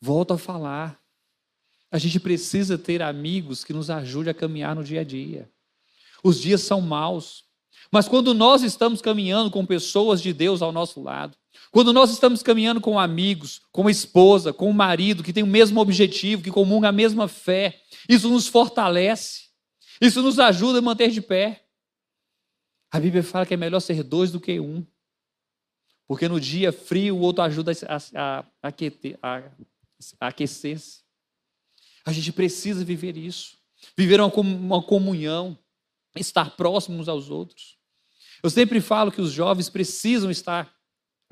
[0.00, 1.02] Volto a falar.
[1.90, 5.50] A gente precisa ter amigos que nos ajudem a caminhar no dia a dia.
[6.22, 7.47] Os dias são maus,
[7.90, 11.36] mas quando nós estamos caminhando com pessoas de Deus ao nosso lado,
[11.70, 15.80] quando nós estamos caminhando com amigos, com esposa, com o marido que tem o mesmo
[15.80, 19.48] objetivo, que comunga a mesma fé, isso nos fortalece,
[20.00, 21.64] isso nos ajuda a manter de pé.
[22.90, 24.86] A Bíblia fala que é melhor ser dois do que um,
[26.06, 29.42] porque no dia frio o outro ajuda a, a, a,
[30.20, 31.02] a aquecer-se.
[32.04, 33.58] A gente precisa viver isso.
[33.96, 35.58] Viver uma, uma comunhão,
[36.16, 37.77] estar próximos aos outros.
[38.42, 40.72] Eu sempre falo que os jovens precisam estar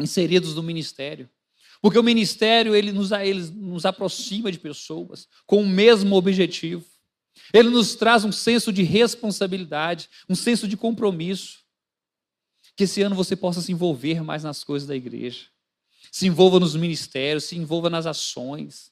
[0.01, 1.29] inseridos no ministério.
[1.81, 6.85] Porque o ministério ele nos, ele nos aproxima de pessoas com o mesmo objetivo.
[7.53, 11.65] Ele nos traz um senso de responsabilidade, um senso de compromisso.
[12.75, 15.47] Que esse ano você possa se envolver mais nas coisas da igreja.
[16.11, 18.91] Se envolva nos ministérios, se envolva nas ações.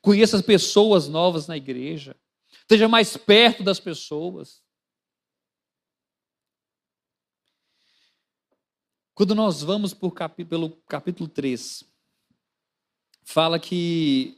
[0.00, 2.16] Conheça as pessoas novas na igreja.
[2.60, 4.62] Esteja mais perto das pessoas.
[9.16, 10.12] Quando nós vamos por
[10.46, 11.82] pelo capítulo 3,
[13.24, 14.36] fala que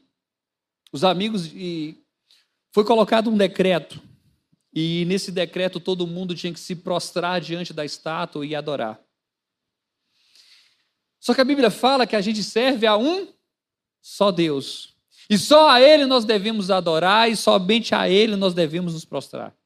[0.93, 1.47] os amigos.
[1.47, 2.01] E
[2.71, 4.01] foi colocado um decreto
[4.73, 9.01] e nesse decreto todo mundo tinha que se prostrar diante da estátua e adorar.
[11.19, 13.27] Só que a Bíblia fala que a gente serve a um
[14.01, 14.95] só Deus.
[15.29, 19.58] E só a Ele nós devemos adorar e somente a Ele nós devemos nos prostrar.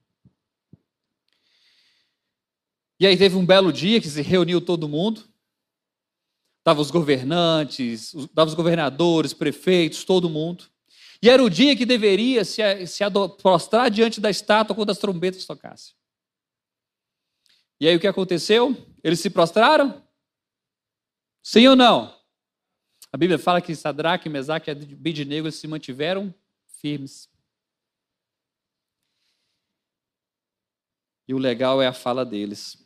[3.02, 5.28] E aí teve um belo dia que se reuniu todo mundo.
[6.60, 10.66] Estavam os governantes, estavam os governadores, prefeitos, todo mundo.
[11.20, 13.02] E era o dia que deveria se, se
[13.42, 15.96] prostrar diante da estátua quando as trombetas tocassem.
[17.80, 18.76] E aí o que aconteceu?
[19.02, 20.00] Eles se prostraram?
[21.42, 22.16] Sim ou não?
[23.12, 26.32] A Bíblia fala que Sadraque, Mesaque e Abednego se mantiveram
[26.80, 27.28] firmes.
[31.26, 32.80] E o legal é a fala deles.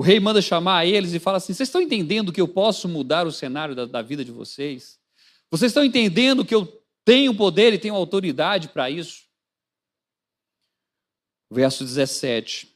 [0.00, 3.26] O rei manda chamar eles e fala assim: Vocês estão entendendo que eu posso mudar
[3.26, 4.98] o cenário da, da vida de vocês?
[5.50, 9.24] Vocês estão entendendo que eu tenho poder e tenho autoridade para isso?
[11.50, 12.74] Verso 17.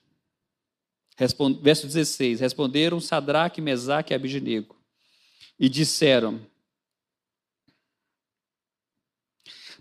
[1.17, 2.41] Respond, verso 16.
[2.41, 4.77] Responderam Sadraque, Mesaque e Abidinego
[5.59, 6.47] e disseram: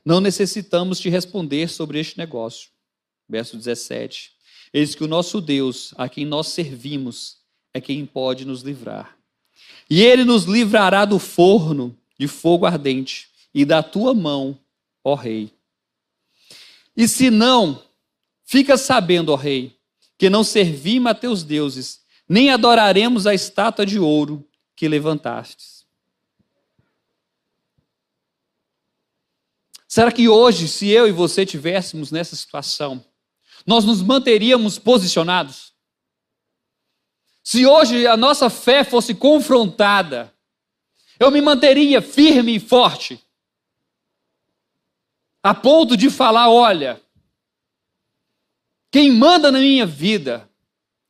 [0.06, 2.72] Não necessitamos te responder sobre este negócio.
[3.28, 4.34] Verso 17.
[4.74, 7.38] Eis que o nosso Deus, a quem nós servimos,
[7.74, 9.16] é quem pode nos livrar.
[9.90, 14.58] E ele nos livrará do forno de fogo ardente e da tua mão,
[15.04, 15.52] ó rei.
[16.98, 17.84] E se não,
[18.44, 19.78] fica sabendo, ó rei,
[20.18, 25.86] que não servimos a teus deuses, nem adoraremos a estátua de ouro que levantastes.
[29.88, 33.06] Será que hoje, se eu e você tivéssemos nessa situação,
[33.66, 35.74] nós nos manteríamos posicionados?
[37.44, 40.34] Se hoje a nossa fé fosse confrontada,
[41.20, 43.22] eu me manteria firme e forte,
[45.42, 47.02] a ponto de falar: olha,
[48.90, 50.50] quem manda na minha vida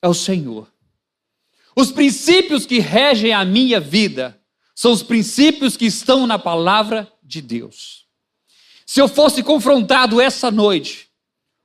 [0.01, 0.71] é o Senhor.
[1.75, 4.39] Os princípios que regem a minha vida
[4.75, 8.07] são os princípios que estão na palavra de Deus.
[8.85, 11.09] Se eu fosse confrontado essa noite,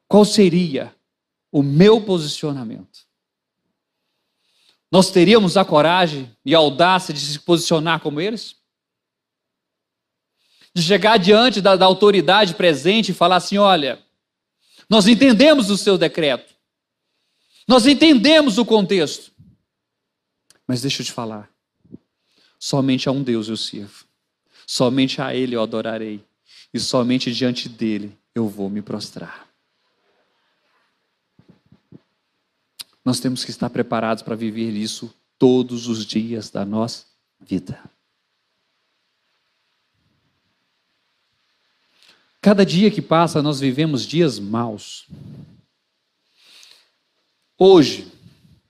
[0.09, 0.95] qual seria
[1.53, 3.07] o meu posicionamento?
[4.91, 8.57] Nós teríamos a coragem e a audácia de se posicionar como eles?
[10.75, 14.03] De chegar diante da, da autoridade presente e falar assim: olha,
[14.89, 16.55] nós entendemos o seu decreto,
[17.67, 19.31] nós entendemos o contexto,
[20.67, 21.51] mas deixa eu te falar:
[22.59, 24.07] somente a um Deus eu sirvo,
[24.67, 26.25] somente a Ele eu adorarei,
[26.73, 29.48] e somente diante dele eu vou me prostrar.
[33.09, 37.07] Nós temos que estar preparados para viver isso todos os dias da nossa
[37.41, 37.83] vida.
[42.39, 45.07] Cada dia que passa, nós vivemos dias maus.
[47.57, 48.13] Hoje,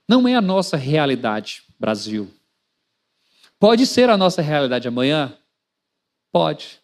[0.07, 2.33] não é a nossa realidade, Brasil.
[3.59, 5.37] Pode ser a nossa realidade amanhã?
[6.31, 6.79] Pode.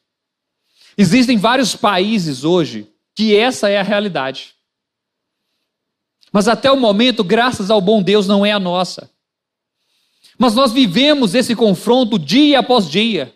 [0.97, 4.54] Existem vários países hoje que essa é a realidade.
[6.35, 9.09] Mas até o momento, graças ao bom Deus, não é a nossa.
[10.37, 13.33] Mas nós vivemos esse confronto dia após dia.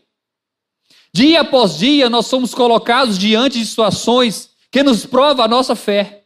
[1.13, 6.25] Dia após dia, nós somos colocados diante de situações que nos provam a nossa fé.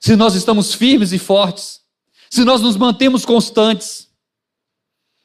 [0.00, 1.80] Se nós estamos firmes e fortes,
[2.28, 4.08] se nós nos mantemos constantes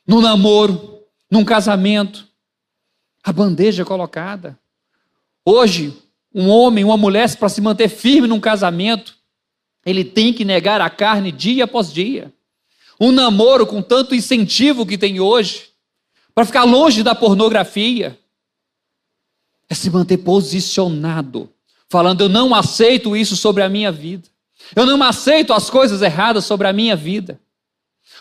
[0.06, 1.00] no namoro,
[1.32, 2.28] num casamento,
[3.24, 4.60] a bandeja é colocada.
[5.44, 5.98] Hoje,
[6.32, 9.23] um homem, uma mulher, para se manter firme num casamento,
[9.86, 12.32] ele tem que negar a carne dia após dia.
[13.00, 15.70] Um namoro com tanto incentivo que tem hoje,
[16.34, 18.18] para ficar longe da pornografia,
[19.70, 21.50] é se manter posicionado,
[21.90, 24.28] falando: eu não aceito isso sobre a minha vida.
[24.76, 27.40] Eu não aceito as coisas erradas sobre a minha vida.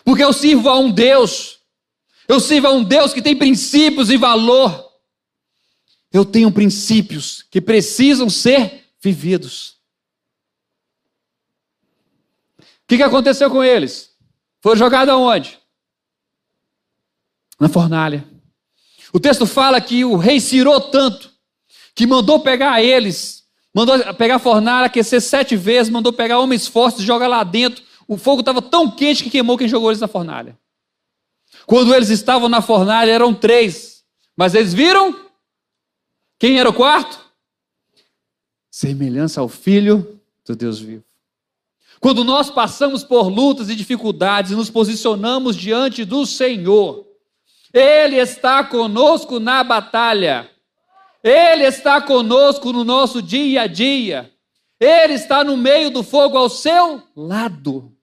[0.05, 1.61] Porque eu sirvo a um Deus.
[2.27, 4.91] Eu sirvo a um Deus que tem princípios e valor.
[6.13, 9.77] Eu tenho princípios que precisam ser vividos.
[12.59, 14.11] O que, que aconteceu com eles?
[14.61, 15.59] Foram jogados aonde?
[17.59, 18.23] Na fornalha.
[19.15, 21.31] O texto fala que o rei cirou tanto
[21.95, 27.03] que mandou pegar eles, mandou pegar a fornalha, aquecer sete vezes, mandou pegar homens fortes,
[27.03, 27.83] jogar lá dentro.
[28.07, 30.59] O fogo estava tão quente que queimou quem jogou eles na fornalha.
[31.67, 34.05] Quando eles estavam na fornalha, eram três.
[34.37, 35.31] Mas eles viram?
[36.39, 37.19] Quem era o quarto?
[38.71, 41.05] Semelhança ao Filho do Deus vivo.
[42.03, 47.07] Quando nós passamos por lutas e dificuldades, nos posicionamos diante do Senhor.
[47.73, 50.51] Ele está conosco na batalha.
[51.23, 54.35] Ele está conosco no nosso dia a dia.
[54.81, 57.97] Ele está no meio do fogo ao seu lado.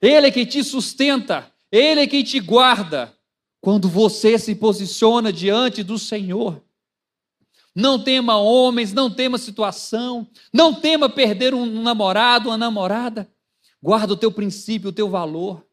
[0.00, 3.12] Ele é quem te sustenta, ele é quem te guarda
[3.60, 6.62] quando você se posiciona diante do Senhor.
[7.74, 13.30] Não tema homens, não tema situação, não tema perder um namorado, uma namorada.
[13.82, 15.66] Guarda o teu princípio, o teu valor.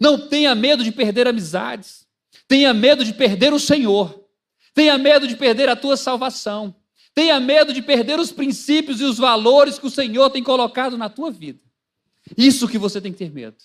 [0.00, 2.06] Não tenha medo de perder amizades.
[2.48, 4.26] Tenha medo de perder o Senhor.
[4.74, 6.74] Tenha medo de perder a tua salvação.
[7.14, 11.08] Tenha medo de perder os princípios e os valores que o Senhor tem colocado na
[11.08, 11.62] tua vida.
[12.36, 13.56] Isso que você tem que ter medo.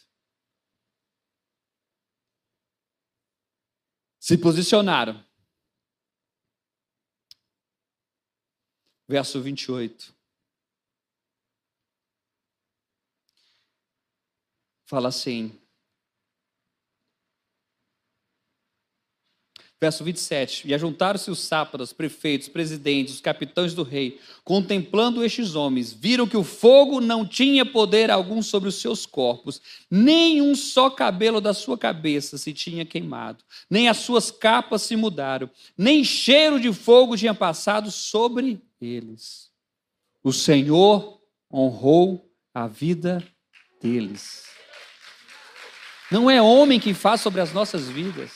[4.19, 5.28] Se posicionaram.
[9.09, 10.13] Verso 28.
[14.85, 15.51] Fala assim:
[19.81, 20.67] Verso 27.
[20.67, 26.37] E ajuntaram-se os sáparas, prefeitos, presidentes, os capitães do rei, contemplando estes homens, viram que
[26.37, 31.55] o fogo não tinha poder algum sobre os seus corpos, nem um só cabelo da
[31.55, 37.17] sua cabeça se tinha queimado, nem as suas capas se mudaram, nem cheiro de fogo
[37.17, 39.51] tinha passado sobre eles.
[40.23, 41.21] O Senhor
[41.51, 43.25] honrou a vida
[43.81, 44.47] deles.
[46.11, 48.31] Não é homem que faz sobre as nossas vidas.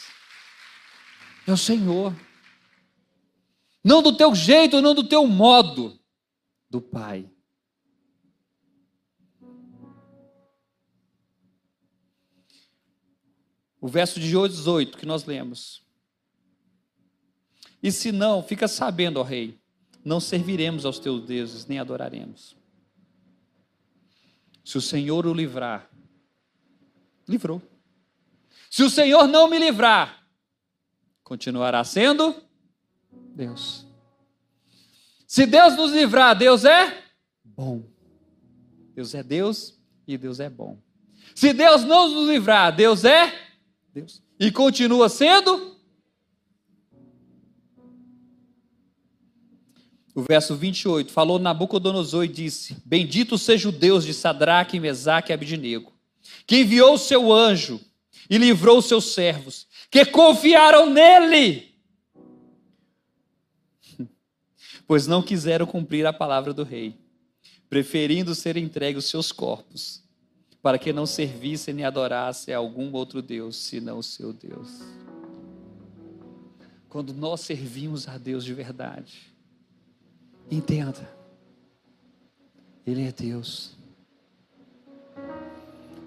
[1.47, 2.15] É o Senhor.
[3.83, 5.99] Não do teu jeito, não do teu modo,
[6.69, 7.29] do Pai.
[13.81, 15.83] O verso de 18 que nós lemos.
[17.81, 19.61] E se não, fica sabendo, ó Rei,
[20.03, 22.55] não serviremos aos teus deuses, nem adoraremos.
[24.63, 25.89] Se o Senhor o livrar,
[27.27, 27.61] livrou.
[28.69, 30.25] Se o Senhor não me livrar,
[31.23, 32.35] continuará sendo
[33.35, 33.85] Deus.
[35.27, 37.03] Se Deus nos livrar, Deus é
[37.43, 37.83] bom.
[38.95, 40.79] Deus é Deus e Deus é bom.
[41.33, 43.33] Se Deus não nos livrar, Deus é
[43.93, 44.21] Deus.
[44.39, 45.72] E continua sendo.
[50.15, 55.33] O verso 28 falou Nabucodonosor e disse: Bendito seja o Deus de Sadraque, Mesaque e
[55.33, 55.91] Abidinego,
[56.45, 57.81] que enviou o seu anjo
[58.29, 61.73] e livrou os seus servos que confiaram nele,
[64.87, 66.95] pois não quiseram cumprir a palavra do rei,
[67.67, 70.03] preferindo ser entregues os seus corpos,
[70.61, 74.69] para que não servissem nem adorassem a algum outro Deus, senão o seu Deus.
[76.87, 79.32] Quando nós servimos a Deus de verdade,
[80.49, 81.09] entenda,
[82.85, 83.75] Ele é Deus.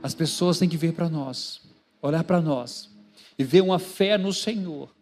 [0.02, 1.60] As pessoas têm que ver para nós,
[2.00, 2.90] olhar para nós
[3.38, 4.94] e ver uma fé no Senhor,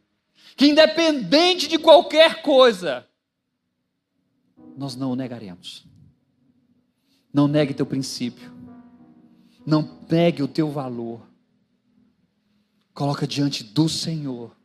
[0.57, 3.07] que independente de qualquer coisa,
[4.77, 5.85] nós não o negaremos.
[7.33, 8.53] Não negue teu princípio.
[9.67, 11.21] Não negue o teu valor.
[12.93, 14.57] Coloca diante do Senhor.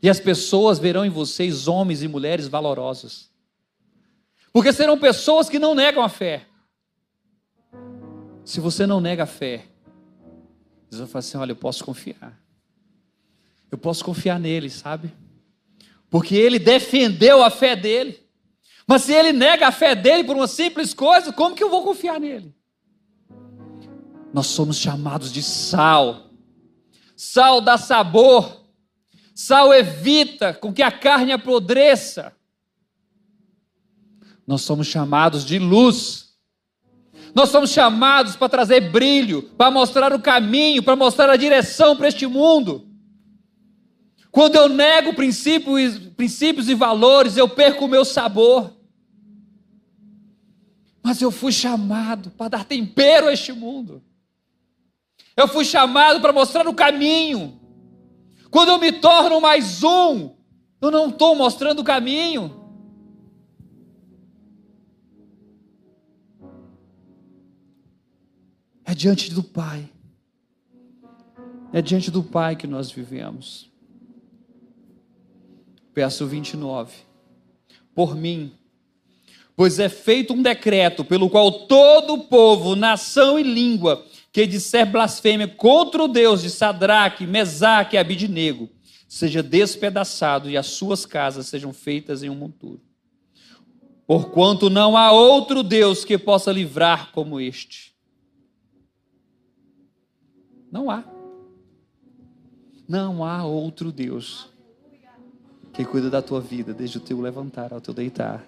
[0.00, 3.30] E as pessoas verão em vocês homens e mulheres valorosos.
[4.52, 6.46] Porque serão pessoas que não negam a fé.
[8.44, 9.66] Se você não nega a fé,
[10.88, 12.38] eles vão falar assim: olha, eu posso confiar
[13.70, 15.12] eu posso confiar nele, sabe?
[16.10, 18.18] Porque ele defendeu a fé dele.
[18.86, 21.82] Mas se ele nega a fé dele por uma simples coisa, como que eu vou
[21.82, 22.54] confiar nele?
[24.32, 26.30] Nós somos chamados de sal.
[27.14, 28.64] Sal dá sabor.
[29.34, 32.34] Sal evita com que a carne apodreça.
[34.48, 36.30] Nós somos chamados de luz.
[37.34, 42.08] Nós somos chamados para trazer brilho, para mostrar o caminho, para mostrar a direção para
[42.08, 42.88] este mundo.
[44.30, 48.74] Quando eu nego princípios, princípios e valores, eu perco o meu sabor.
[51.02, 54.02] Mas eu fui chamado para dar tempero a este mundo.
[55.36, 57.60] Eu fui chamado para mostrar o caminho.
[58.50, 60.30] Quando eu me torno mais um,
[60.80, 62.57] eu não estou mostrando o caminho.
[68.88, 69.86] É diante do Pai.
[71.74, 73.68] É diante do Pai que nós vivemos
[75.94, 76.94] verso 29.
[77.92, 78.52] Por mim,
[79.56, 85.48] pois é feito um decreto pelo qual todo povo, nação e língua que disser blasfêmia
[85.48, 88.70] contra o Deus de Sadraque, Mesaque e Abidinego,
[89.08, 92.80] seja despedaçado e as suas casas sejam feitas em um monturo.
[94.06, 97.87] Porquanto não há outro Deus que possa livrar como este.
[100.70, 101.04] Não há.
[102.86, 104.48] Não há outro Deus
[105.72, 108.44] que cuida da tua vida, desde o teu levantar ao teu deitar.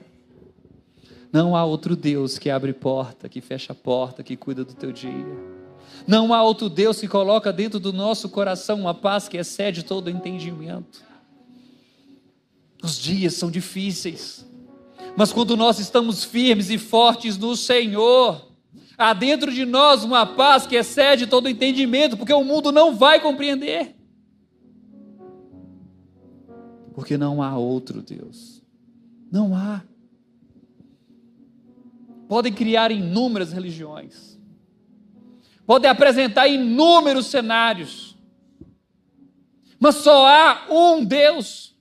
[1.32, 5.26] Não há outro Deus que abre porta, que fecha porta, que cuida do teu dia.
[6.06, 10.10] Não há outro Deus que coloca dentro do nosso coração uma paz que excede todo
[10.10, 11.04] entendimento.
[12.82, 14.44] Os dias são difíceis,
[15.16, 18.49] mas quando nós estamos firmes e fortes no Senhor,
[19.00, 23.18] há dentro de nós uma paz que excede todo entendimento, porque o mundo não vai
[23.18, 23.96] compreender.
[26.92, 28.62] Porque não há outro Deus.
[29.32, 29.82] Não há.
[32.28, 34.38] Podem criar inúmeras religiões,
[35.66, 38.16] podem apresentar inúmeros cenários,
[39.80, 41.74] mas só há um Deus,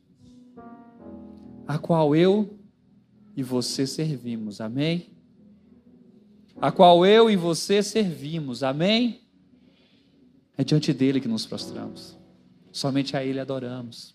[1.67, 2.57] a qual eu
[3.35, 5.18] e você servimos, amém?
[6.61, 9.21] A qual eu e você servimos, amém?
[10.57, 12.17] É diante dele que nos prostramos,
[12.69, 14.13] somente a ele adoramos.